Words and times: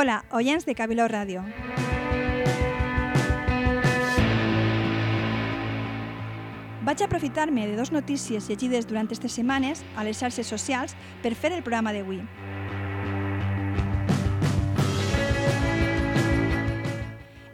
Hola, 0.00 0.24
oients 0.32 0.64
de 0.64 0.72
Cabiló 0.72 1.04
Ràdio. 1.12 1.42
Vaig 6.86 7.02
aprofitar-me 7.04 7.66
de 7.68 7.74
dos 7.76 7.92
notícies 7.92 8.48
llegides 8.48 8.88
durant 8.88 9.10
aquestes 9.10 9.36
setmanes 9.36 9.82
a 10.00 10.06
les 10.08 10.16
xarxes 10.16 10.48
socials 10.48 10.96
per 11.20 11.34
fer 11.34 11.50
el 11.52 11.60
programa 11.60 11.92
d'avui. 11.92 12.22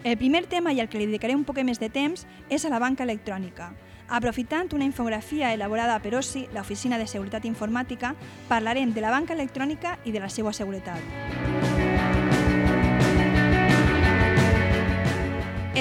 El 0.05 0.15
primer 0.15 0.45
tema 0.47 0.71
i 0.71 0.79
al 0.79 0.87
que 0.87 1.03
li 1.03 1.11
dedicaré 1.11 1.35
un 1.35 1.43
poc 1.43 1.59
més 1.67 1.83
de 1.83 1.91
temps 1.91 2.29
és 2.47 2.63
a 2.63 2.71
la 2.71 2.79
banca 2.79 3.03
electrònica. 3.03 3.73
Aprofitant 4.07 4.71
una 4.71 4.87
infografia 4.87 5.51
elaborada 5.51 5.99
per 5.99 6.15
OSI, 6.15 6.47
l'Oficina 6.55 6.95
de 6.95 7.11
Seguretat 7.11 7.51
Informàtica, 7.51 8.15
parlarem 8.47 8.95
de 8.95 9.03
la 9.03 9.11
banca 9.11 9.35
electrònica 9.35 9.99
i 10.05 10.15
de 10.15 10.23
la 10.23 10.31
seva 10.31 10.55
seguretat. 10.55 11.46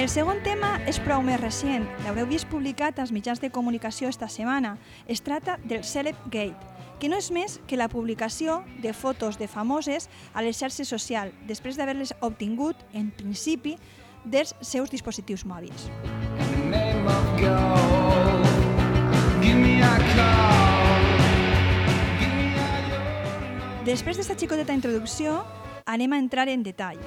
El 0.06 0.12
segon 0.14 0.38
tema 0.46 0.76
és 0.86 1.00
prou 1.02 1.24
més 1.26 1.40
recent. 1.42 1.88
L'haureu 2.04 2.28
vist 2.30 2.46
publicat 2.46 3.00
als 3.02 3.10
mitjans 3.10 3.40
de 3.42 3.50
comunicació 3.50 4.06
esta 4.06 4.28
setmana. 4.30 4.76
Es 5.10 5.24
tracta 5.26 5.56
del 5.66 5.82
Celeb 5.82 6.20
Gate, 6.30 6.54
que 7.02 7.10
no 7.10 7.18
és 7.18 7.32
més 7.34 7.56
que 7.66 7.74
la 7.74 7.88
publicació 7.90 8.60
de 8.84 8.94
fotos 8.94 9.40
de 9.42 9.48
famoses 9.50 10.06
a 10.36 10.46
les 10.46 10.62
xarxes 10.62 10.94
socials 10.94 11.34
després 11.50 11.74
d'haver-les 11.82 12.14
obtingut, 12.22 12.78
en 12.94 13.10
principi, 13.18 13.80
dels 14.22 14.54
seus 14.62 14.94
dispositius 14.94 15.42
mòbils. 15.42 15.90
Després 23.90 24.22
d'esta 24.22 24.38
xicoteta 24.38 24.78
introducció, 24.78 25.42
anem 25.90 26.14
a 26.14 26.22
entrar 26.22 26.46
en 26.54 26.62
detall. 26.62 27.02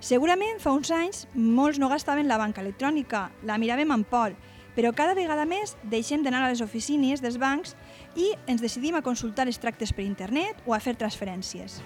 Segurament 0.00 0.56
fa 0.64 0.72
uns 0.72 0.88
anys 0.96 1.26
molts 1.34 1.76
no 1.78 1.90
gastaven 1.92 2.28
la 2.28 2.38
banca 2.40 2.62
electrònica, 2.64 3.26
la 3.44 3.58
miràvem 3.60 3.90
en 3.92 4.04
pol, 4.08 4.32
però 4.72 4.94
cada 4.96 5.12
vegada 5.12 5.44
més 5.44 5.74
deixem 5.92 6.24
d'anar 6.24 6.40
a 6.46 6.48
les 6.48 6.62
oficines 6.64 7.20
dels 7.20 7.36
bancs 7.36 7.74
i 8.16 8.30
ens 8.48 8.64
decidim 8.64 8.96
a 8.96 9.04
consultar 9.04 9.44
els 9.44 9.60
tractes 9.60 9.92
per 9.92 10.06
internet 10.06 10.64
o 10.64 10.72
a 10.72 10.80
fer 10.80 10.96
transferències. 10.96 11.82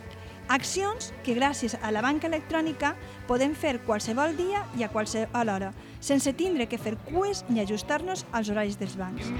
Accions 0.47 1.11
que 1.25 1.35
gràcies 1.35 1.75
a 1.81 1.91
la 1.91 2.05
banca 2.05 2.31
electrònica 2.31 2.95
podem 3.27 3.59
fer 3.59 3.81
qualsevol 3.83 4.37
dia 4.39 4.63
i 4.79 4.87
a 4.87 4.93
qualsevol 4.95 5.51
hora, 5.51 5.75
sense 5.99 6.37
tindre 6.39 6.69
que 6.71 6.79
fer 6.79 6.95
cues 7.11 7.43
ni 7.49 7.65
ajustar-nos 7.65 8.29
als 8.31 8.53
horaris 8.53 8.79
dels 8.79 8.95
bancs. 9.01 9.33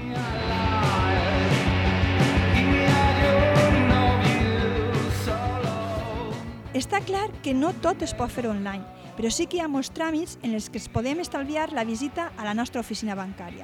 Està 6.75 6.99
clar 6.99 7.29
que 7.39 7.53
no 7.55 7.69
tot 7.79 8.01
es 8.03 8.11
pot 8.19 8.27
fer 8.27 8.49
online, 8.49 8.83
però 9.15 9.29
sí 9.31 9.45
que 9.47 9.55
hi 9.55 9.61
ha 9.63 9.71
molts 9.71 9.93
tràmits 9.95 10.35
en 10.43 10.57
els 10.57 10.67
que 10.67 10.81
es 10.81 10.89
podem 10.91 11.21
estalviar 11.23 11.69
la 11.71 11.85
visita 11.87 12.33
a 12.35 12.43
la 12.43 12.53
nostra 12.53 12.81
oficina 12.83 13.15
bancària. 13.15 13.63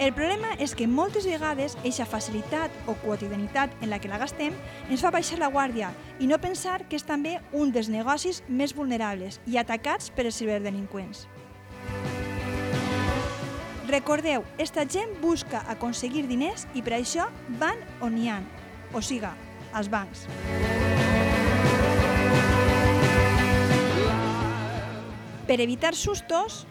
El 0.00 0.14
problema 0.16 0.54
és 0.56 0.72
que 0.72 0.88
moltes 0.88 1.28
vegades 1.28 1.76
eixa 1.84 2.08
facilitat 2.08 2.72
o 2.88 2.96
quotidianitat 3.04 3.76
en 3.84 3.92
la 3.92 4.00
que 4.00 4.08
la 4.08 4.16
gastem 4.22 4.56
ens 4.88 5.04
fa 5.04 5.12
baixar 5.12 5.36
la 5.38 5.52
guàrdia 5.52 5.92
i 6.18 6.30
no 6.30 6.40
pensar 6.40 6.80
que 6.88 6.96
és 6.96 7.04
també 7.04 7.36
un 7.52 7.76
dels 7.76 7.92
negocis 7.92 8.40
més 8.48 8.72
vulnerables 8.72 9.42
i 9.44 9.60
atacats 9.60 10.08
per 10.08 10.24
els 10.24 10.40
ciberdelinqüents. 10.40 11.26
Recordeu, 13.92 14.48
esta 14.56 14.88
gent 14.88 15.12
busca 15.20 15.60
aconseguir 15.68 16.24
diners 16.24 16.64
i 16.72 16.80
per 16.80 16.96
això 16.96 17.28
van 17.60 17.76
on 18.00 18.16
hi 18.16 18.32
ha, 18.32 18.40
o 18.96 19.04
siga, 19.04 19.36
als 19.76 19.92
bancs. 19.92 20.24
Per 25.52 25.60
evitar 25.60 25.94
sustos, 25.94 26.66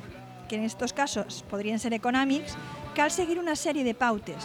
que 0.50 0.56
en 0.56 0.64
estos 0.64 0.92
casos 0.92 1.46
podrien 1.47 1.78
ser 1.78 1.94
econòmics, 1.94 2.58
cal 2.97 3.12
seguir 3.14 3.38
una 3.38 3.53
sèrie 3.53 3.86
de 3.86 3.94
pautes. 3.94 4.42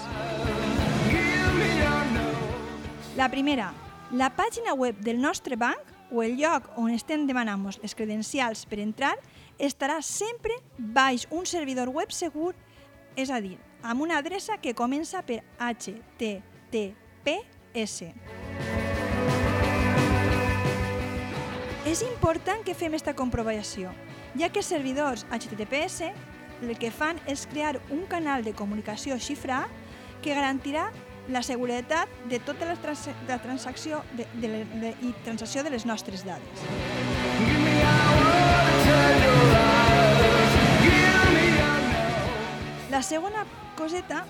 La 3.16 3.30
primera, 3.32 3.72
la 4.12 4.28
pàgina 4.36 4.74
web 4.76 5.00
del 5.00 5.22
nostre 5.24 5.56
banc 5.56 5.80
o 6.12 6.20
el 6.20 6.36
lloc 6.36 6.68
on 6.76 6.92
estem 6.92 7.24
demanant 7.24 7.64
les 7.80 7.96
credencials 7.96 8.68
per 8.68 8.76
entrar 8.84 9.16
estarà 9.56 10.02
sempre 10.04 10.52
baix 10.76 11.24
un 11.32 11.48
servidor 11.48 11.88
web 11.88 12.12
segur, 12.12 12.52
és 13.16 13.32
a 13.32 13.40
dir, 13.40 13.56
amb 13.80 14.04
una 14.04 14.20
adreça 14.20 14.60
que 14.60 14.76
comença 14.76 15.24
per 15.24 15.40
HTTPS. 15.56 16.36
És 21.88 22.04
important 22.04 22.60
que 22.66 22.74
fem 22.76 22.92
aquesta 22.92 23.16
comprovació, 23.16 23.96
ja 24.38 24.50
que 24.52 24.62
servidors 24.62 25.24
HTTPS 25.30 26.12
el 26.62 26.76
que 26.80 26.90
fan 26.90 27.18
és 27.28 27.46
crear 27.48 27.76
un 27.92 28.06
canal 28.08 28.44
de 28.44 28.54
comunicació 28.56 29.18
xifrat 29.20 29.72
que 30.24 30.34
garantirà 30.34 30.88
la 31.28 31.42
seguretat 31.42 32.10
de 32.30 32.38
tota 32.38 32.68
la, 32.68 32.76
trans 32.80 33.08
la 33.28 33.38
transacció 33.42 34.02
de, 34.16 34.26
de, 34.40 34.64
de, 34.80 34.92
i 35.02 35.12
transacció 35.24 35.64
de 35.66 35.72
les 35.74 35.86
nostres 35.86 36.24
dades. 36.24 36.64
La 42.90 43.02
segona 43.02 43.44
coseta, 43.76 44.24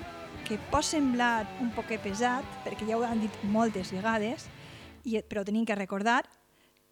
que 0.46 0.58
pot 0.70 0.86
semblar 0.86 1.46
un 1.60 1.70
poc 1.74 1.92
pesat, 2.02 2.46
perquè 2.64 2.88
ja 2.88 2.96
ho 2.98 3.04
han 3.04 3.20
dit 3.22 3.42
moltes 3.44 3.92
vegades, 3.94 4.48
i, 5.04 5.20
però 5.22 5.44
tenim 5.46 5.66
que 5.66 5.76
recordar, 5.78 6.24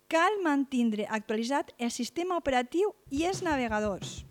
cal 0.09 0.38
mantindre 0.44 1.06
actualitzat 1.09 1.72
el 1.78 1.91
sistema 1.91 2.37
operatiu 2.37 2.92
i 3.10 3.25
els 3.28 3.42
navegadors. 3.42 4.25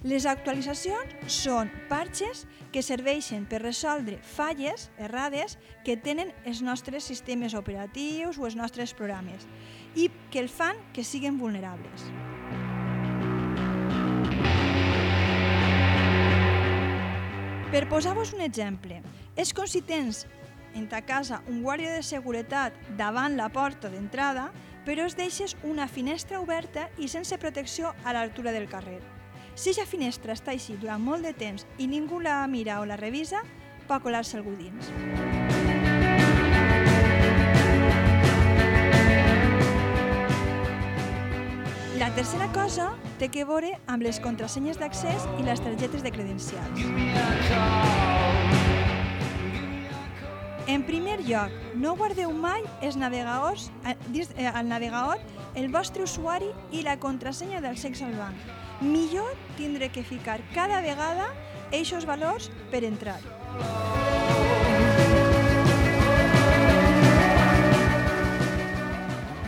Les 0.00 0.24
actualitzacions 0.24 1.12
són 1.28 1.68
parxes 1.90 2.46
que 2.72 2.80
serveixen 2.80 3.44
per 3.44 3.60
resoldre 3.60 4.16
falles 4.24 4.88
errades 4.96 5.58
que 5.84 5.98
tenen 6.00 6.32
els 6.48 6.62
nostres 6.64 7.04
sistemes 7.04 7.52
operatius 7.58 8.38
o 8.40 8.48
els 8.48 8.56
nostres 8.56 8.94
programes 8.96 9.44
i 9.94 10.08
que 10.32 10.40
el 10.40 10.48
fan 10.48 10.80
que 10.96 11.04
siguin 11.04 11.36
vulnerables. 11.36 12.08
Per 17.70 17.84
posar-vos 17.92 18.32
un 18.34 18.40
exemple, 18.42 19.02
és 19.36 19.52
com 19.54 19.68
si 19.68 19.84
tens 19.84 20.24
en 20.74 20.88
ta 20.88 21.04
casa 21.04 21.42
un 21.50 21.60
guàrdia 21.62 21.92
de 21.92 22.02
seguretat 22.02 22.74
davant 22.98 23.36
la 23.36 23.50
porta 23.52 23.90
d'entrada, 23.92 24.48
però 24.84 25.06
es 25.06 25.16
deixes 25.16 25.56
una 25.62 25.88
finestra 25.88 26.40
oberta 26.40 26.88
i 26.98 27.08
sense 27.08 27.38
protecció 27.38 27.94
a 28.04 28.14
l'altura 28.16 28.52
del 28.52 28.68
carrer. 28.68 29.00
Si 29.54 29.70
aquesta 29.70 29.90
finestra 29.90 30.32
està 30.32 30.54
així 30.54 30.76
durant 30.80 31.02
molt 31.02 31.26
de 31.26 31.34
temps 31.36 31.66
i 31.78 31.88
ningú 31.90 32.20
la 32.20 32.46
mira 32.48 32.80
o 32.80 32.86
la 32.88 32.96
revisa, 32.96 33.42
pot 33.88 34.02
colar-se 34.02 34.38
algú 34.38 34.54
dins. 34.56 34.88
La 42.00 42.08
tercera 42.14 42.48
cosa 42.54 42.94
té 43.20 43.28
que 43.28 43.44
veure 43.44 43.74
amb 43.86 44.06
les 44.06 44.22
contrasenyes 44.24 44.80
d'accés 44.80 45.28
i 45.36 45.44
les 45.44 45.60
targetes 45.60 46.06
de 46.06 46.14
credencials. 46.14 48.69
En 50.70 50.84
primer 50.86 51.16
lloc, 51.26 51.50
no 51.74 51.96
guardeu 51.98 52.30
mai 52.30 52.62
els 52.86 52.94
navegadors, 52.94 53.64
dins, 54.14 54.28
eh, 54.38 54.46
al 54.46 54.68
navegador 54.70 55.18
el 55.58 55.66
vostre 55.74 56.04
usuari 56.06 56.46
i 56.70 56.84
la 56.86 56.94
contrasenya 57.02 57.58
del 57.64 57.74
sexe 57.76 58.04
al 58.06 58.14
banc. 58.14 58.38
Millor 58.80 59.34
tindre 59.58 59.88
que 59.90 60.04
ficar 60.06 60.38
cada 60.54 60.78
vegada 60.80 61.26
eixos 61.72 62.06
valors 62.06 62.52
per 62.70 62.84
entrar. 62.86 63.18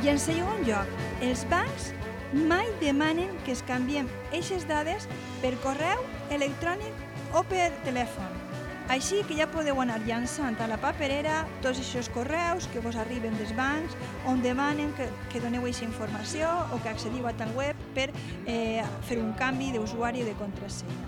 I 0.03 0.11
en 0.11 0.19
segon 0.19 0.67
lloc, 0.67 0.91
els 1.23 1.47
bancs 1.47 1.93
mai 2.35 2.67
demanen 2.83 3.39
que 3.47 3.55
es 3.55 3.63
canviem 3.63 4.11
eixes 4.33 4.67
dades 4.67 5.07
per 5.39 5.55
correu 5.63 6.03
electrònic 6.35 7.31
o 7.31 7.47
per 7.47 7.71
telèfon. 7.87 8.42
Així 8.91 9.23
que 9.29 9.37
ja 9.39 9.47
podeu 9.47 9.79
anar 9.81 10.01
llançant 10.07 10.59
a 10.61 10.67
la 10.71 10.79
paperera 10.81 11.43
tots 11.63 11.79
aquests 11.79 12.11
correus 12.13 12.67
que 12.73 12.83
vos 12.83 12.97
arriben 12.99 13.37
dels 13.39 13.55
bancs 13.57 13.95
on 14.27 14.43
demanen 14.43 14.93
que, 14.99 15.07
que 15.33 15.41
doneu 15.45 15.63
aquesta 15.63 15.87
informació 15.87 16.51
o 16.75 16.81
que 16.83 16.91
accediu 16.91 17.27
a 17.29 17.33
tal 17.39 17.55
web 17.57 17.79
per 17.95 18.11
eh, 18.47 18.83
fer 19.09 19.21
un 19.23 19.33
canvi 19.39 19.73
d'usuari 19.77 20.23
o 20.25 20.29
de 20.29 20.37
contrasenya. 20.41 20.99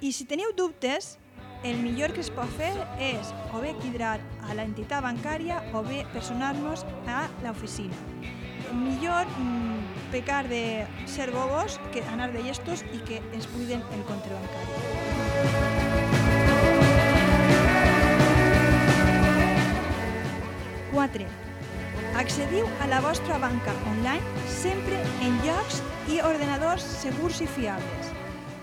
I 0.00 0.12
si 0.14 0.24
teniu 0.24 0.54
dubtes, 0.56 1.18
el 1.64 1.80
millor 1.82 2.12
que 2.14 2.22
es 2.22 2.30
pot 2.30 2.50
fer 2.56 2.72
és 3.02 3.32
o 3.52 3.60
bé 3.62 3.74
cridar 3.80 4.18
a 4.46 4.54
l'entitat 4.54 5.02
bancària 5.02 5.58
o 5.74 5.82
bé 5.82 6.04
personar-nos 6.14 6.86
a 7.10 7.26
l'oficina. 7.42 7.98
Millor 8.72 9.26
mm, 9.26 9.67
pecar 10.12 10.48
de 10.48 10.86
ser 11.06 11.30
bobos 11.30 11.80
que 11.92 12.02
anar 12.14 12.32
de 12.32 12.42
llestos 12.42 12.84
i 12.92 12.98
que 13.04 13.22
ens 13.32 13.46
cuiden 13.54 13.84
el 13.92 14.02
compte 14.08 14.30
bancari. 14.32 15.78
4. 20.98 21.26
Accediu 22.18 22.66
a 22.82 22.86
la 22.90 23.00
vostra 23.00 23.38
banca 23.38 23.70
online 23.86 24.46
sempre 24.50 24.98
en 25.22 25.36
llocs 25.44 25.82
i 26.10 26.18
ordenadors 26.26 26.82
segurs 26.82 27.38
i 27.44 27.46
fiables. 27.46 28.08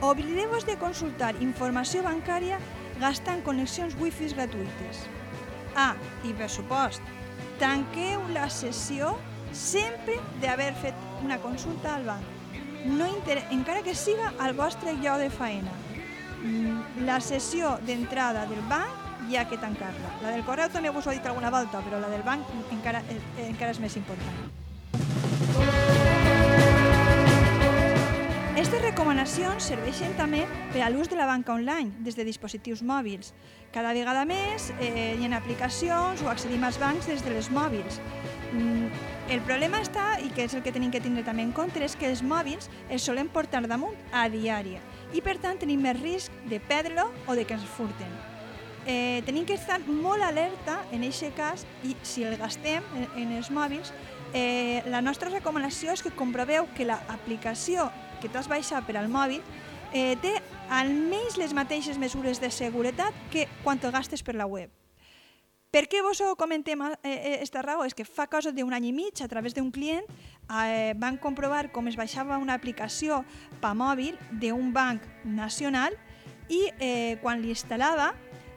Oblideu-vos 0.03 0.65
de 0.67 0.75
consultar 0.81 1.31
informació 1.39 2.03
bancària 2.03 2.57
gastant 2.99 3.39
connexions 3.45 3.95
wifi 4.01 4.27
gratuïtes. 4.33 5.05
Ah, 5.75 5.95
i 6.27 6.33
per 6.35 6.49
supost, 6.51 7.03
tanqueu 7.61 8.27
la 8.35 8.49
sessió 8.51 9.13
sempre 9.55 10.19
d'haver 10.41 10.73
fet 10.75 10.95
una 11.23 11.39
consulta 11.39 11.95
al 11.95 12.03
banc. 12.05 12.23
No 12.85 13.07
inter... 13.07 13.39
encara 13.51 13.81
que 13.81 13.95
siga 13.95 14.33
al 14.39 14.53
vostre 14.53 14.93
lloc 14.99 15.17
de 15.23 15.31
faena. 15.31 15.71
Mm, 16.43 17.05
la 17.07 17.17
sessió 17.23 17.79
d'entrada 17.87 18.45
del 18.45 18.61
banc 18.69 19.29
hi 19.29 19.39
ha 19.39 19.47
que 19.49 19.57
tancar-la. 19.57 20.11
La 20.21 20.35
del 20.35 20.43
correu 20.45 20.69
també 20.69 20.91
us 20.91 21.07
ho 21.07 21.11
he 21.11 21.17
dit 21.17 21.25
alguna 21.25 21.49
volta, 21.49 21.81
però 21.81 21.97
la 22.03 22.11
del 22.11 22.21
banc 22.27 22.45
encara, 22.75 23.01
eh, 23.09 23.47
encara 23.47 23.71
és 23.71 23.81
més 23.81 23.95
important. 23.97 24.45
Aquestes 28.55 28.81
recomanacions 28.81 29.65
serveixen 29.67 30.13
també 30.15 30.45
per 30.71 30.85
a 30.85 30.89
l'ús 30.89 31.09
de 31.11 31.17
la 31.17 31.25
banca 31.27 31.53
online 31.53 31.91
des 32.05 32.15
de 32.15 32.23
dispositius 32.23 32.83
mòbils. 32.83 33.33
Cada 33.73 33.91
vegada 33.93 34.23
més 34.25 34.69
eh, 34.79 35.15
hi 35.19 35.27
ha 35.27 35.37
aplicacions 35.37 36.21
o 36.23 36.29
accedim 36.31 36.63
als 36.63 36.79
bancs 36.79 37.09
des 37.09 37.25
de 37.25 37.33
les 37.33 37.49
mòbils. 37.51 37.99
Mm, 38.55 38.87
el 39.35 39.41
problema 39.43 39.81
està, 39.83 40.15
i 40.23 40.29
que 40.31 40.45
és 40.47 40.55
el 40.55 40.63
que 40.63 40.71
tenim 40.71 40.93
que 40.93 41.03
tindre 41.03 41.25
també 41.27 41.43
en 41.43 41.51
compte, 41.51 41.83
és 41.83 41.97
que 41.99 42.07
els 42.07 42.23
mòbils 42.23 42.69
els 42.89 43.03
solen 43.03 43.27
portar 43.27 43.65
damunt 43.67 43.97
a 44.15 44.29
diària 44.31 44.79
i 45.13 45.21
per 45.21 45.35
tant 45.43 45.59
tenim 45.59 45.83
més 45.83 45.99
risc 45.99 46.31
de 46.47 46.61
perdre-lo 46.63 47.11
o 47.27 47.35
de 47.35 47.43
que 47.43 47.57
ens 47.57 47.67
furten 47.75 48.15
eh, 48.85 49.21
tenim 49.25 49.45
que 49.45 49.57
estar 49.57 49.79
molt 49.87 50.23
alerta 50.23 50.79
en 50.91 51.03
aquest 51.03 51.35
cas 51.35 51.65
i 51.83 51.95
si 52.03 52.23
el 52.23 52.37
gastem 52.37 52.85
en, 52.95 53.07
en 53.23 53.33
els 53.37 53.49
mòbils, 53.51 53.91
eh, 54.33 54.83
la 54.89 55.01
nostra 55.01 55.31
recomanació 55.33 55.93
és 55.93 56.03
que 56.05 56.13
comproveu 56.13 56.69
que 56.77 56.87
l'aplicació 56.87 57.89
que 58.21 58.29
t'has 58.29 58.49
baixat 58.51 58.85
per 58.85 58.97
al 58.99 59.09
mòbil 59.11 59.41
eh, 59.91 60.15
té 60.21 60.37
almenys 60.69 61.37
les 61.41 61.53
mateixes 61.53 61.97
mesures 61.97 62.41
de 62.41 62.51
seguretat 62.53 63.13
que 63.33 63.49
quan 63.63 63.81
el 63.81 63.91
gastes 63.91 64.23
per 64.23 64.35
la 64.35 64.45
web. 64.45 64.69
Per 65.75 65.89
què 65.91 65.99
vos 65.99 66.21
ho 66.23 66.29
comentem 66.39 66.79
eh, 67.03 67.35
esta 67.43 67.59
raó? 67.59 67.81
És 67.83 67.91
que 67.91 68.05
fa 68.07 68.29
cosa 68.31 68.53
d'un 68.55 68.71
any 68.71 68.85
i 68.87 68.91
mig, 68.95 69.19
a 69.19 69.27
través 69.27 69.51
d'un 69.51 69.73
client, 69.75 70.05
eh, 70.47 70.93
van 70.95 71.17
comprovar 71.19 71.67
com 71.75 71.89
es 71.91 71.97
baixava 71.99 72.37
una 72.39 72.55
aplicació 72.55 73.17
pa 73.59 73.73
mòbil 73.75 74.15
d'un 74.31 74.69
banc 74.71 75.03
nacional 75.27 75.97
i 76.47 76.61
eh, 76.79 77.17
quan 77.19 77.43
l'instal·lava 77.43 78.13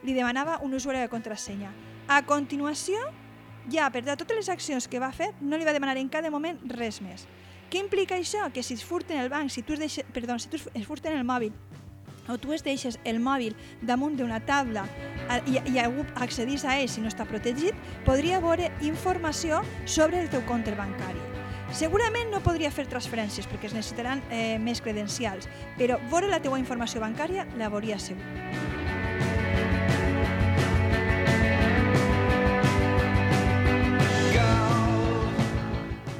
li 0.06 0.14
demanava 0.14 0.60
un 0.62 0.78
usuari 0.78 1.02
de 1.02 1.10
contrasenya. 1.10 1.72
A 2.06 2.20
continuació, 2.22 3.02
ja 3.66 3.90
per 3.90 4.04
totes 4.06 4.38
les 4.38 4.52
accions 4.54 4.86
que 4.86 5.02
va 5.02 5.10
fer, 5.10 5.32
no 5.40 5.58
li 5.58 5.66
va 5.66 5.74
demanar 5.74 5.98
en 5.98 6.06
cada 6.14 6.30
moment 6.30 6.62
res 6.70 7.02
més. 7.02 7.26
Què 7.66 7.82
implica 7.82 8.14
això? 8.14 8.46
Que 8.54 8.62
si 8.62 8.78
es 8.78 8.86
furten 8.86 9.18
el 9.18 9.34
banc, 9.34 9.50
si 9.50 9.66
tu 9.66 9.74
es, 9.74 9.82
deixes, 9.82 10.06
perdó, 10.14 10.38
si 10.38 10.54
tu 10.54 10.62
es 10.70 10.86
furten 10.86 11.18
el 11.18 11.26
mòbil 11.26 11.50
o 12.28 12.38
tu 12.38 12.52
es 12.52 12.64
deixes 12.64 12.98
el 13.04 13.20
mòbil 13.24 13.56
damunt 13.82 14.18
d'una 14.18 14.40
taula 14.44 14.84
i, 15.46 15.58
i 15.72 15.78
algú 15.80 16.04
accedís 16.16 16.64
a 16.64 16.78
ell 16.80 16.88
si 16.88 17.02
no 17.02 17.10
està 17.10 17.26
protegit, 17.28 17.76
podria 18.06 18.40
veure 18.44 18.70
informació 18.84 19.62
sobre 19.84 20.22
el 20.22 20.30
teu 20.32 20.44
compte 20.48 20.74
bancari. 20.78 21.20
Segurament 21.76 22.30
no 22.32 22.40
podria 22.40 22.70
fer 22.72 22.86
transferències 22.88 23.48
perquè 23.48 23.68
es 23.68 23.76
necessitaran 23.76 24.22
eh, 24.32 24.56
més 24.62 24.80
credencials, 24.80 25.48
però 25.76 25.98
veure 26.08 26.30
la 26.30 26.40
teua 26.40 26.60
informació 26.60 27.02
bancària 27.04 27.44
la 27.60 27.68
veuria 27.68 28.00
segur. 28.00 28.24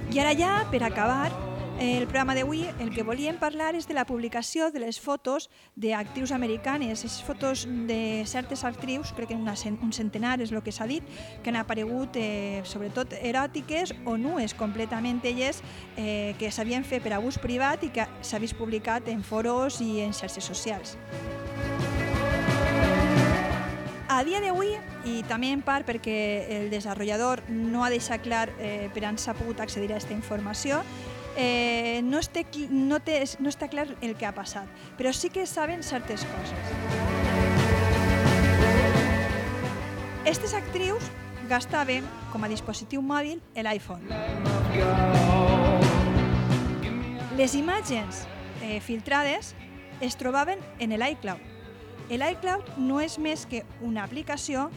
I 0.08 0.20
ara 0.20 0.32
ja, 0.34 0.52
per 0.72 0.82
acabar, 0.82 1.48
el 1.78 2.04
programa 2.06 2.34
d'avui 2.34 2.64
el 2.82 2.90
que 2.90 3.04
volíem 3.06 3.36
parlar 3.38 3.76
és 3.78 3.86
de 3.86 3.94
la 3.94 4.02
publicació 4.06 4.72
de 4.75 4.80
les 4.82 4.98
fotos 4.98 5.46
d'actrius 5.78 6.32
americanes, 6.34 7.04
les 7.06 7.19
fotos 7.22 7.66
de 7.86 8.25
certes 8.26 8.64
actrius, 8.66 9.12
crec 9.14 9.30
que 9.30 9.38
una, 9.38 9.54
un 9.82 9.92
centenar 9.94 10.40
és 10.42 10.50
el 10.50 10.62
que 10.66 10.75
s'ha 10.75 10.88
dit, 10.90 11.06
que 11.42 11.52
han 11.52 11.60
aparegut 11.60 12.19
eh, 12.19 12.62
sobretot 12.66 13.14
eròtiques 13.20 13.94
o 14.04 14.16
nues 14.19 14.56
completament 14.58 15.22
elles 15.22 15.62
eh, 15.96 16.34
que 16.38 16.50
s'havien 16.50 16.82
fet 16.82 17.04
per 17.04 17.14
a 17.14 17.22
ús 17.22 17.38
privat 17.38 17.86
i 17.86 17.92
que 17.94 18.08
s'ha 18.22 18.42
vist 18.42 18.58
publicat 18.58 19.06
en 19.08 19.22
foros 19.22 19.78
i 19.80 20.00
en 20.02 20.10
xarxes 20.12 20.50
socials. 20.50 20.98
A 24.08 24.25
dia 24.26 24.40
d'avui, 24.42 24.72
i 25.06 25.20
també 25.30 25.52
en 25.54 25.60
part 25.62 25.86
perquè 25.86 26.16
el 26.56 26.72
desenvolupador 26.72 27.44
no 27.52 27.84
ha 27.84 27.90
deixat 27.92 28.25
clar 28.25 28.48
eh, 28.58 28.88
per 28.90 29.04
on 29.06 29.19
s'ha 29.20 29.34
pogut 29.38 29.60
accedir 29.62 29.92
a 29.92 29.98
aquesta 29.98 30.16
informació, 30.16 30.80
eh, 31.38 32.00
no, 32.05 32.19
este, 32.19 32.44
no, 32.69 32.99
té, 33.00 33.23
no 33.40 33.49
està 33.49 33.70
clar 33.73 33.87
el 34.02 34.17
que 34.19 34.26
ha 34.29 34.35
passat, 34.37 34.69
però 34.99 35.14
sí 35.17 35.31
que 35.32 35.46
saben 35.46 35.85
certes 35.87 36.26
coses. 36.29 36.58
Aquestes 40.26 40.52
actrius 40.52 41.06
gastaven 41.49 42.05
com 42.35 42.44
a 42.44 42.50
dispositiu 42.52 43.00
mòbil 43.00 43.40
l'iPhone. 43.56 44.05
Les 47.38 47.55
imatges 47.56 48.26
eh, 48.61 48.82
filtrades 48.85 49.55
es 50.05 50.19
trobaven 50.19 50.61
en 50.82 50.93
l'iCloud, 50.99 51.55
L'iCloud 52.08 52.79
no 52.81 53.02
és 53.05 53.19
més 53.20 53.44
que 53.44 53.64
una 53.85 54.05
aplicació 54.06 54.69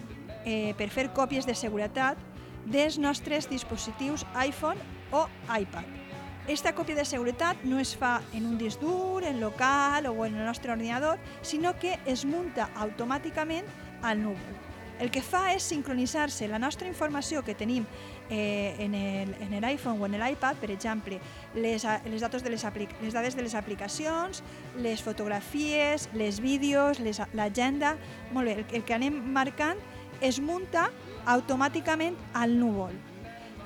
eh, 0.43 0.73
per 0.75 0.89
fer 0.91 1.07
còpies 1.15 1.47
de 1.47 1.55
seguretat 1.55 2.19
dels 2.67 2.97
nostres 2.99 3.47
dispositius 3.49 4.25
iPhone 4.35 4.79
o 5.15 5.27
iPad. 5.47 6.10
Esta 6.47 6.73
còpia 6.73 6.95
de 6.97 7.05
seguretat 7.05 7.61
no 7.63 7.77
es 7.77 7.93
fa 7.95 8.15
en 8.33 8.47
un 8.49 8.57
disc 8.57 8.81
dur, 8.81 9.23
en 9.23 9.39
local 9.39 10.07
o 10.07 10.25
en 10.25 10.35
el 10.35 10.45
nostre 10.45 10.71
ordinador, 10.71 11.19
sinó 11.41 11.77
que 11.77 11.99
es 12.05 12.25
munta 12.25 12.71
automàticament 12.75 13.67
al 14.01 14.23
núvol. 14.23 14.57
El 15.01 15.09
que 15.09 15.21
fa 15.25 15.47
és 15.53 15.65
sincronitzar-se 15.65 16.45
la 16.49 16.59
nostra 16.61 16.89
informació 16.89 17.41
que 17.45 17.55
tenim 17.57 17.85
eh, 18.29 18.73
en 18.77 19.53
l'iPhone 19.61 20.01
o 20.01 20.05
en 20.05 20.17
l'iPad, 20.17 20.57
per 20.61 20.69
exemple, 20.73 21.17
les, 21.55 21.85
les, 22.05 22.21
datos 22.21 22.43
de 22.43 22.49
les, 22.53 22.65
les 23.01 23.13
dades 23.13 23.37
de 23.37 23.45
les 23.45 23.55
aplicacions, 23.55 24.43
les 24.77 25.01
fotografies, 25.01 26.09
les 26.13 26.41
vídeos, 26.41 27.01
l'agenda, 27.33 27.95
molt 28.33 28.49
bé, 28.49 28.59
el, 28.61 28.65
el 28.81 28.85
que 28.85 28.97
anem 28.97 29.17
marcant 29.33 29.81
es 30.21 30.41
munta 30.41 30.89
automàticament 31.25 32.17
al 32.33 32.57
núvol. 32.57 32.93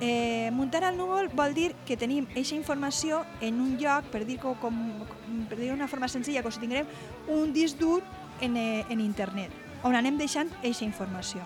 Eh, 0.02 0.50
muntar 0.52 0.84
al 0.84 0.98
núvol 0.98 1.30
vol 1.32 1.54
dir 1.56 1.74
que 1.88 1.96
tenim 1.96 2.26
aquesta 2.32 2.56
informació 2.56 3.24
en 3.40 3.62
un 3.64 3.78
lloc, 3.80 4.10
per 4.12 4.26
dir 4.26 4.40
com, 4.40 4.58
per 5.50 5.60
dir 5.60 5.72
una 5.72 5.88
forma 5.88 6.10
senzilla, 6.12 6.44
com 6.44 6.52
si 6.52 6.60
tinguem 6.60 6.90
un 7.32 7.54
disc 7.54 7.80
dur 7.80 8.02
en, 8.42 8.58
eh, 8.58 8.84
en 8.90 9.00
internet 9.00 9.66
on 9.86 9.94
anem 9.94 10.18
deixant 10.18 10.50
aquesta 10.58 10.86
informació. 10.86 11.46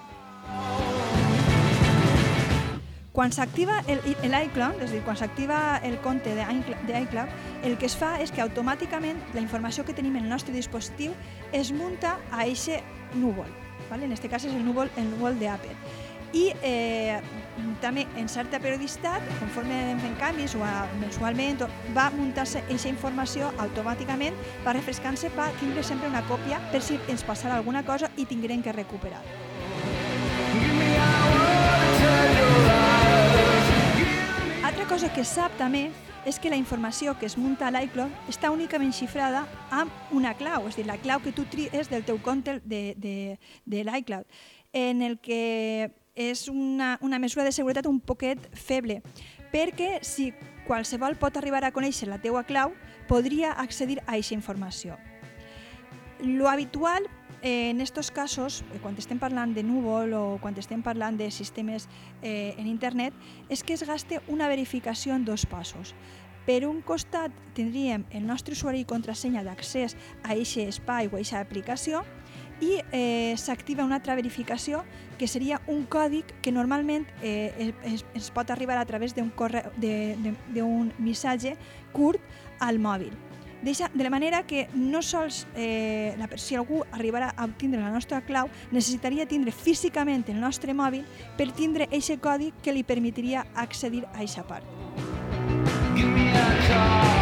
Quan 3.12 3.34
s'activa 3.36 3.82
l'iCloud, 3.84 4.79
és 4.79 4.91
a 4.91 4.94
dir, 4.94 5.01
quan 5.03 5.18
s'activa 5.20 5.58
el 5.84 5.98
compte 6.06 6.32
d'iCloud, 6.32 7.65
el 7.68 7.75
que 7.77 7.89
es 7.89 7.98
fa 8.00 8.13
és 8.24 8.32
que 8.32 8.39
automàticament 8.46 9.20
la 9.34 9.44
informació 9.44 9.84
que 9.84 9.98
tenim 9.98 10.15
en 10.15 10.29
el 10.29 10.32
nostre 10.32 10.56
dispositiu 10.56 11.12
es 11.51 11.74
munta 11.75 12.15
a 12.32 12.46
aquest 12.46 12.86
núvol. 13.15 13.50
¿vale? 13.89 14.06
En 14.06 14.13
aquest 14.13 14.29
cas 14.32 14.46
és 14.46 14.53
el 14.53 14.63
núvol, 14.63 14.91
el 14.96 15.10
núvol 15.12 15.36
d'Apple. 15.41 15.75
I 16.33 16.51
eh, 16.62 17.19
també 17.81 18.05
en 18.17 18.29
certa 18.29 18.59
periodicitat, 18.62 19.24
conforme 19.39 19.74
anem 19.74 20.01
fent 20.03 20.17
canvis 20.19 20.53
o 20.55 20.63
a, 20.65 20.86
mensualment, 21.01 21.63
va 21.95 22.09
muntar-se 22.13 22.62
aquesta 22.62 22.91
informació 22.91 23.50
automàticament, 23.57 24.38
va 24.65 24.75
refrescant-se 24.77 25.31
per 25.33 25.50
tindre 25.59 25.83
sempre 25.83 26.09
una 26.12 26.21
còpia 26.29 26.62
per 26.74 26.83
si 26.86 27.00
ens 27.09 27.25
passarà 27.25 27.57
alguna 27.57 27.83
cosa 27.86 28.12
i 28.17 28.27
tinguem 28.29 28.62
que 28.62 28.75
recuperar. 28.75 29.24
Altra 34.69 34.86
cosa 34.86 35.09
que 35.13 35.25
sap 35.25 35.57
també 35.57 35.89
és 36.29 36.38
que 36.38 36.51
la 36.51 36.59
informació 36.59 37.15
que 37.17 37.25
es 37.25 37.38
munta 37.39 37.67
a 37.67 37.74
l'iCloud 37.74 38.29
està 38.29 38.51
únicament 38.53 38.91
xifrada 38.93 39.45
amb 39.74 40.13
una 40.13 40.36
clau, 40.38 40.67
és 40.67 40.75
a 40.75 40.81
dir, 40.81 40.86
la 40.86 41.00
clau 41.01 41.24
que 41.24 41.33
tu 41.33 41.48
tries 41.50 41.89
del 41.89 42.05
teu 42.05 42.19
compte 42.21 42.59
de, 42.65 42.93
de, 42.98 43.15
de 43.65 43.83
l'iCloud, 43.88 44.27
en 44.74 45.01
el 45.01 45.17
que 45.17 45.89
és 46.20 46.50
una, 46.52 46.98
una 47.02 47.18
mesura 47.18 47.46
de 47.48 47.54
seguretat 47.56 47.88
un 47.88 48.02
poquet 48.04 48.50
feble, 48.52 49.00
perquè 49.54 50.02
si 50.04 50.34
qualsevol 50.68 51.16
pot 51.18 51.40
arribar 51.40 51.64
a 51.64 51.72
conèixer 51.72 52.10
la 52.12 52.20
teua 52.20 52.44
clau, 52.44 52.76
podria 53.08 53.54
accedir 53.56 54.02
a 54.04 54.12
aquesta 54.12 54.36
informació. 54.36 55.00
Lo 56.20 56.50
habitual 56.50 57.08
eh, 57.42 57.70
en 57.70 57.80
estos 57.80 58.12
casos, 58.12 58.66
eh, 58.74 58.80
quan 58.84 59.00
estem 59.00 59.18
parlant 59.18 59.56
de 59.56 59.64
núvol 59.64 60.14
o 60.14 60.24
quan 60.44 60.60
estem 60.60 60.84
parlant 60.84 61.16
de 61.18 61.32
sistemes 61.32 61.88
eh, 62.22 62.54
en 62.60 62.68
internet, 62.68 63.16
és 63.48 63.64
que 63.64 63.74
es 63.80 63.88
gaste 63.88 64.20
una 64.28 64.52
verificació 64.52 65.16
en 65.16 65.24
dos 65.24 65.48
passos. 65.48 65.96
Per 66.44 66.66
un 66.68 66.82
costat 66.82 67.32
tindríem 67.56 68.04
el 68.12 68.28
nostre 68.28 68.58
usuari 68.58 68.84
i 68.84 68.88
contrasenya 68.90 69.46
d'accés 69.48 69.96
a 70.24 70.34
aquest 70.36 70.68
espai 70.68 71.08
o 71.08 71.16
a 71.16 71.24
aquesta 71.24 71.40
aplicació 71.40 72.04
i 72.62 72.80
eh, 72.92 73.36
s'activa 73.38 73.86
una 73.86 73.96
altra 74.00 74.16
verificació 74.16 74.84
que 75.18 75.28
seria 75.28 75.62
un 75.68 75.86
còdic 75.86 76.25
que 76.42 76.51
normalment 76.51 77.06
eh, 77.22 77.74
es, 77.84 78.06
es 78.16 78.30
pot 78.32 78.51
arribar 78.51 78.78
a 78.78 78.86
través 78.86 79.16
d'un 79.16 79.32
missatge 81.00 81.58
curt 81.92 82.22
al 82.60 82.80
mòbil. 82.80 83.12
Deixa, 83.62 83.89
de 83.94 84.04
la 84.06 84.10
manera 84.10 84.44
que 84.48 84.70
no 84.74 85.01
sols 85.04 85.46
eh, 85.56 86.16
la, 86.18 86.30
si 86.39 86.56
algú 86.56 86.86
arribarà 86.96 87.34
a 87.36 87.44
obtindre 87.44 87.82
la 87.82 87.92
nostra 87.92 88.22
clau, 88.24 88.48
necessitaria 88.72 89.28
tindre 89.28 89.51
físicament 89.51 90.24
el 90.32 90.39
nostre 90.39 90.74
mòbil 90.74 91.04
per 91.36 91.51
tindre 91.51 91.89
aquest 91.92 92.24
codi 92.24 92.54
que 92.63 92.72
li 92.72 92.88
permetria 92.88 93.44
accedir 93.56 94.06
a 94.08 94.22
aquesta 94.22 94.48
part. 94.48 94.63
Give 95.96 96.08
me 96.08 96.32
a 96.32 96.48
call. 96.70 97.19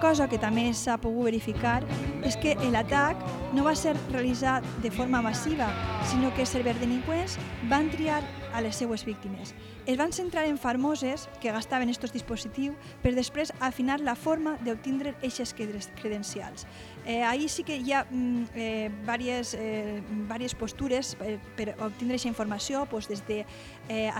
Cosa 0.00 0.26
que 0.28 0.38
també 0.40 0.70
s'ha 0.74 0.96
pogut 0.98 1.28
verificar 1.28 1.80
és 2.24 2.36
que 2.40 2.54
l'atac 2.70 3.20
no 3.56 3.64
va 3.66 3.74
ser 3.74 3.94
realitzat 4.10 4.66
de 4.84 4.90
forma 4.90 5.22
massiva, 5.22 5.70
sinó 6.10 6.32
que 6.34 6.44
els 6.44 6.52
ciberdelinqüents 6.54 7.38
van 7.70 7.90
triar 7.90 8.22
a 8.52 8.60
les 8.60 8.76
seues 8.76 9.04
víctimes. 9.04 9.54
Es 9.86 9.96
van 9.96 10.12
centrar 10.12 10.44
en 10.46 10.58
famoses 10.58 11.28
que 11.40 11.52
gastaven 11.52 11.88
aquests 11.90 12.14
dispositius 12.14 12.76
per 13.02 13.14
després 13.16 13.52
afinar 13.60 14.00
la 14.02 14.14
forma 14.14 14.56
d'obtindre 14.64 15.14
aquestes 15.18 15.54
credencials. 15.54 16.66
Eh, 17.06 17.22
ahí 17.24 17.48
sí 17.48 17.64
que 17.64 17.78
hi 17.78 17.92
ha 17.92 18.04
mm, 18.04 18.44
eh, 18.54 18.90
diverses, 19.00 19.54
eh, 19.54 20.02
diverses 20.10 20.54
postures 20.54 21.14
per, 21.16 21.38
per 21.56 21.68
obtindre 21.78 22.18
aquesta 22.18 22.28
informació, 22.28 22.84
pues, 22.90 23.08
des 23.08 23.24
de 23.26 23.44
eh, 23.88 24.10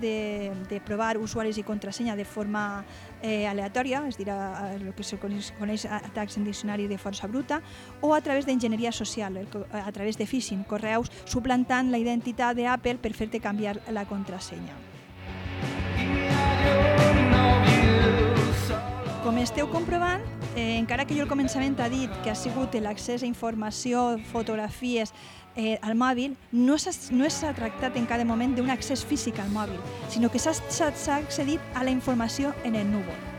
de, 0.00 0.52
de 0.68 0.80
provar 0.80 1.18
usuaris 1.18 1.58
i 1.58 1.62
contrasenya 1.62 2.16
de 2.16 2.24
forma 2.24 2.84
eh, 3.22 3.46
aleatòria, 3.46 4.02
és 4.08 4.16
dir, 4.16 4.30
a, 4.30 4.38
a, 4.56 4.74
el 4.74 4.92
que 4.94 5.04
se 5.04 5.18
coneix 5.18 5.86
atacs 5.86 6.38
en 6.38 6.44
diccionari 6.44 6.88
de 6.88 6.98
força 6.98 7.28
bruta, 7.28 7.41
o 8.00 8.14
a 8.14 8.20
través 8.20 8.46
d'enginyeria 8.46 8.92
social, 8.92 9.36
a 9.72 9.92
través 9.92 10.18
de 10.18 10.26
phishing, 10.26 10.64
correus 10.64 11.10
suplantant 11.24 11.90
la 11.90 11.98
identitat 11.98 12.56
d'Apple 12.56 12.98
per 13.02 13.14
fer-te 13.14 13.40
canviar 13.40 13.80
la 13.90 14.06
contrasenya. 14.06 14.74
Com 19.22 19.38
esteu 19.38 19.68
comprovant, 19.70 20.20
eh, 20.56 20.78
encara 20.78 21.04
que 21.06 21.14
jo 21.14 21.22
al 21.22 21.30
començament 21.30 21.78
ha 21.80 21.88
dit 21.88 22.10
que 22.24 22.30
ha 22.32 22.34
sigut 22.34 22.74
l'accés 22.74 23.22
a 23.22 23.26
informació, 23.26 24.18
fotografies 24.32 25.14
eh, 25.54 25.78
al 25.80 25.94
mòbil, 25.94 26.36
no 26.50 26.78
s'ha 26.78 27.54
tractat 27.54 27.96
en 27.96 28.06
cada 28.06 28.24
moment 28.24 28.56
d'un 28.56 28.70
accés 28.70 29.04
físic 29.06 29.38
al 29.38 29.52
mòbil, 29.54 29.78
sinó 30.10 30.28
que 30.28 30.42
s'ha 30.42 31.16
accedit 31.16 31.60
a 31.74 31.84
la 31.84 31.94
informació 31.94 32.52
en 32.64 32.74
el 32.74 32.90
núvol. 32.90 33.31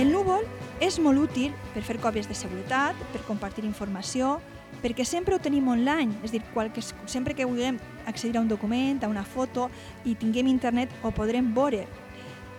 El 0.00 0.14
núvol 0.14 0.46
és 0.80 0.96
molt 1.02 1.20
útil 1.20 1.52
per 1.74 1.84
fer 1.84 1.98
còpies 2.00 2.24
de 2.24 2.34
seguretat, 2.34 2.96
per 3.12 3.20
compartir 3.28 3.66
informació, 3.68 4.38
perquè 4.80 5.04
sempre 5.04 5.36
ho 5.36 5.42
tenim 5.42 5.68
online, 5.68 6.14
és 6.24 6.32
a 6.32 6.38
dir, 6.38 6.44
qualque, 6.54 6.80
sempre 7.04 7.36
que 7.36 7.44
vulguem 7.44 7.76
accedir 8.08 8.38
a 8.38 8.40
un 8.40 8.48
document, 8.48 9.02
a 9.04 9.10
una 9.12 9.26
foto 9.28 9.68
i 10.08 10.14
tinguem 10.16 10.48
internet 10.48 10.94
ho 11.04 11.12
podrem 11.12 11.52
veure 11.52 11.84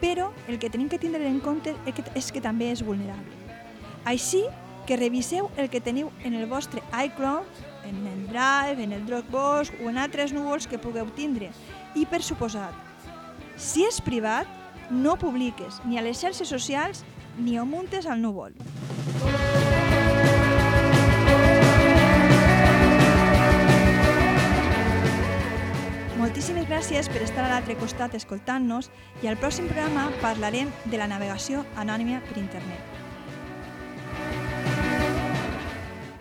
però 0.01 0.31
el 0.49 0.57
que 0.59 0.69
tenim 0.69 0.89
que 0.89 0.99
tindre 0.99 1.27
en 1.29 1.39
compte 1.39 1.75
és 1.85 1.93
que, 1.95 2.03
és 2.17 2.31
que 2.33 2.41
també 2.41 2.71
és 2.73 2.81
vulnerable. 2.83 3.37
Així 4.09 4.41
que 4.89 4.97
reviseu 4.97 5.51
el 5.61 5.69
que 5.69 5.79
teniu 5.79 6.09
en 6.25 6.33
el 6.33 6.47
vostre 6.49 6.81
iCloud, 6.89 7.45
en 7.85 8.01
el 8.09 8.23
Drive, 8.31 8.81
en 8.81 8.95
el 8.97 9.05
Dropbox 9.05 9.71
o 9.79 9.91
en 9.91 10.01
altres 10.01 10.33
núvols 10.33 10.65
que 10.67 10.81
pugueu 10.81 11.13
tindre. 11.15 11.51
I 11.93 12.07
per 12.09 12.23
suposat, 12.25 12.73
si 13.61 13.85
és 13.85 14.01
privat, 14.01 14.49
no 14.89 15.15
publiques 15.21 15.77
ni 15.85 15.99
a 15.99 16.03
les 16.03 16.19
xarxes 16.19 16.49
socials 16.49 17.05
ni 17.37 17.57
ho 17.59 17.65
muntes 17.65 18.05
al 18.05 18.21
núvol. 18.21 18.53
Moltíssimes 26.21 26.67
gràcies 26.69 27.09
per 27.09 27.23
estar 27.25 27.47
a 27.47 27.49
l'altre 27.49 27.75
costat 27.81 28.13
escoltant-nos 28.19 28.91
i 29.23 29.29
al 29.31 29.39
pròxim 29.41 29.71
programa 29.71 30.09
parlarem 30.21 30.69
de 30.85 31.01
la 31.01 31.09
navegació 31.09 31.65
anònima 31.81 32.21
per 32.29 32.37
internet. 32.43 32.90